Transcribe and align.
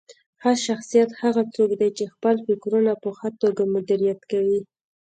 ښه 0.41 0.51
شخصیت 0.65 1.09
هغه 1.21 1.41
څوک 1.55 1.69
دی 1.79 1.89
چې 1.97 2.11
خپل 2.13 2.35
فکرونه 2.47 2.91
په 3.03 3.09
ښه 3.17 3.29
توګه 3.41 3.63
مدیریت 3.73 4.19
کوي. 4.31 4.59